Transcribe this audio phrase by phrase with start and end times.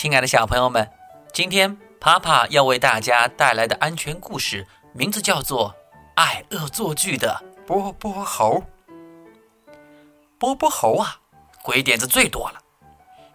[0.00, 0.90] 亲爱的小朋友们，
[1.30, 5.72] 今天爬爬要为大家带来的安全故事，名字叫做
[6.14, 8.54] 《爱恶作剧的波波猴》。
[10.38, 11.20] 波波猴啊，
[11.62, 12.62] 鬼点子最多了，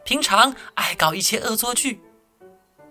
[0.03, 2.01] 平常爱搞一些恶作剧。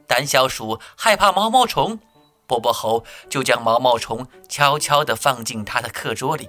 [0.06, 1.98] 胆小鼠害怕毛毛虫，
[2.46, 6.48] 波波猴就将毛毛虫悄悄地放进他的课桌里，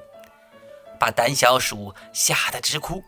[0.99, 3.03] 把胆小鼠吓得直哭。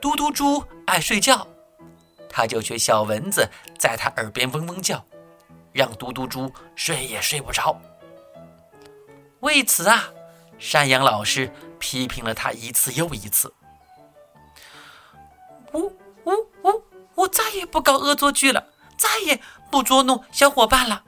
[0.00, 1.46] 嘟嘟猪爱睡觉。
[2.36, 3.48] 他就学小蚊子
[3.78, 5.00] 在他耳边嗡嗡叫，
[5.70, 7.80] 让嘟嘟猪睡也睡不着。
[9.38, 10.10] 为此啊，
[10.58, 13.54] 山羊老师批评了他一次又一次。
[15.74, 15.86] 呜
[16.24, 16.32] 呜
[16.64, 16.82] 呜！
[17.14, 18.66] 我再也不搞恶作剧了，
[18.98, 21.04] 再也不捉弄小伙伴了。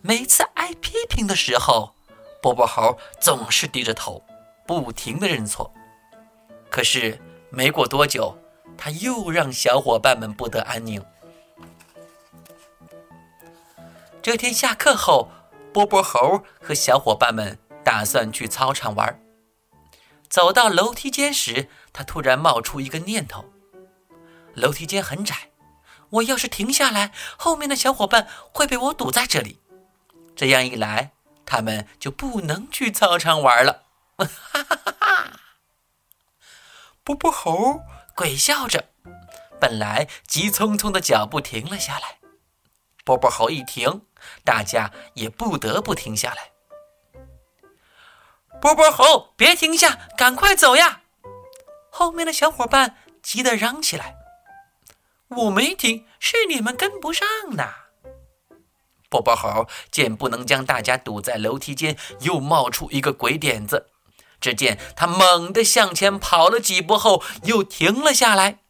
[0.00, 1.92] 每次挨批评的时候，
[2.40, 4.22] 波波猴总是低着头，
[4.64, 5.74] 不停的认错。
[6.70, 8.38] 可是没过多久。
[8.76, 11.04] 他又让小伙伴们不得安宁。
[14.22, 15.30] 这天下课后，
[15.72, 19.20] 波波猴和小伙伴们打算去操场玩。
[20.28, 23.52] 走到楼梯间时，他突然冒出一个念头：
[24.54, 25.50] 楼梯间很窄，
[26.10, 29.60] 我要是停下来，后面的小伙伴会被我堵在这里。
[30.34, 31.12] 这样一来，
[31.44, 33.84] 他们就不能去操场玩了。
[34.18, 34.26] 哈
[34.64, 35.32] 哈哈哈！
[37.04, 37.80] 波波猴。
[38.16, 38.82] 鬼笑着，
[39.60, 42.16] 本来急匆匆的脚步停了下来。
[43.04, 44.06] 波波猴一停，
[44.42, 46.50] 大家也不得不停下来。
[48.58, 51.02] 波波猴，别停下，赶快走呀！
[51.90, 54.16] 后面的小伙伴急得嚷起来
[55.28, 57.68] ：“我没停，是你们跟不上呢。”
[59.10, 63.90] 波波猴见不能将大家堵在楼梯间，又冒出一个鬼点子。
[64.46, 68.60] 只见他猛地向前跑了几步后，又停了下来。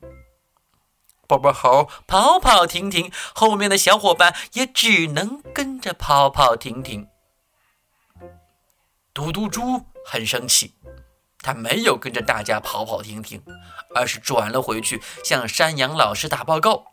[1.28, 7.08] 波波猴跑跑停停，后面的小伙伴也只能跟着跑跑停停。
[9.12, 10.72] 嘟嘟猪很生气，
[11.42, 13.42] 他没有跟着大家跑跑停停，
[13.94, 16.84] 而是转了回去向山羊老师打报告。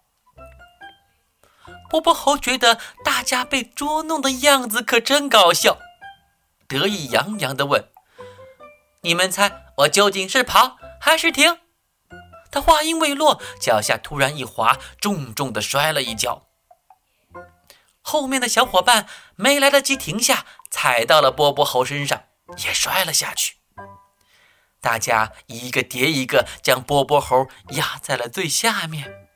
[1.90, 5.78] 波波猴觉得大家被捉弄的样子可真搞笑，
[6.68, 7.93] 得意洋洋地问。
[9.04, 11.60] 你们猜我究竟是跑还是停？
[12.50, 16.48] 他话音未落，脚下突然一滑，重重的摔了一跤。
[18.02, 22.24] 后面的小伙伴没来得及停下，踩到了波波猴身上，
[22.64, 23.58] 也摔了下去。
[24.80, 29.28] 大家一个叠一个，将波波猴压在了最下面。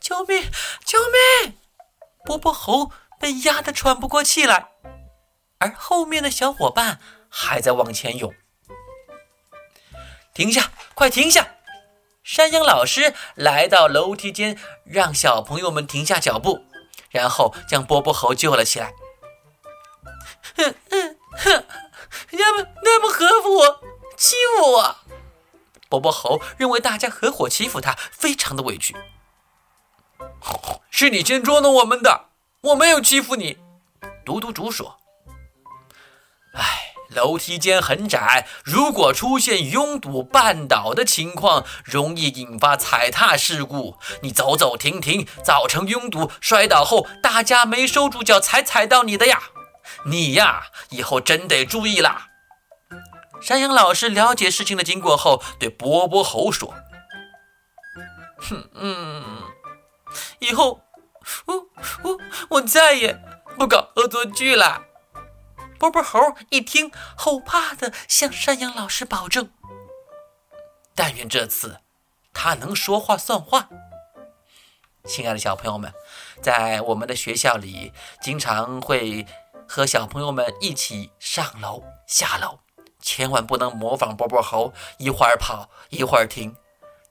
[0.00, 0.48] 救命！
[0.84, 0.98] 救
[1.42, 1.58] 命！
[2.24, 4.68] 波波猴被压得喘不过气来，
[5.58, 7.00] 而后面的小伙伴。
[7.40, 8.34] 还在往前涌，
[10.34, 10.72] 停下！
[10.94, 11.54] 快停下！
[12.24, 16.64] 山羊老师来到楼梯间，让小朋友们停下脚步，
[17.10, 18.92] 然后将波波猴救了起来。
[20.56, 21.64] 哼哼哼！
[22.32, 23.80] 他们那么合服我，
[24.16, 24.96] 欺负我！
[25.88, 28.96] 波波猴认为大家合伙欺负他，非常的委屈。
[30.90, 32.30] 是你先捉弄我们的，
[32.62, 33.58] 我没有欺负你。
[34.24, 35.07] 嘟嘟猪说：“哎。”
[37.08, 43.98] 楼梯间很窄，如果出现拥堵绊倒的情况，容易引发踩踏事故。
[44.22, 49.42] 你走走停停，造成拥堵，摔倒后大家没收住脚才踩到你的呀！
[50.04, 52.28] 你呀，以后真得注意啦。
[53.40, 56.74] 山羊老师了解事情的经过后，对波波猴说
[58.38, 59.42] ：“哼，嗯，
[60.40, 60.82] 以后
[61.46, 61.54] 我
[62.02, 62.18] 我
[62.50, 63.18] 我再也
[63.56, 64.82] 不搞恶作剧了。”
[65.78, 66.18] 波波猴
[66.50, 69.50] 一听，后怕的向山羊老师保证
[70.94, 71.80] ：“但愿这次
[72.32, 73.68] 他能说话算话。”
[75.06, 75.92] 亲爱的小朋友们，
[76.42, 79.24] 在我们的学校里，经常会
[79.68, 82.58] 和小朋友们一起上楼下楼，
[83.00, 86.56] 千万不能模仿波波猴，一会儿跑一会儿停。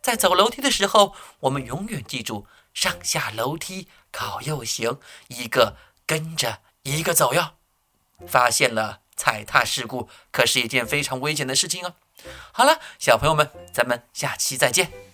[0.01, 4.99] 在走楼梯的时候，我们永远记住：上下楼梯靠右行，
[5.29, 5.75] 一个
[6.05, 7.56] 跟着一个走哟。
[8.25, 11.93] 发现了踩踏事故，可是一件非常危险的事情哦。
[12.51, 15.06] 好了，小朋友们，咱们下期再见。